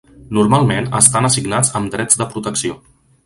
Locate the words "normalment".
0.35-0.87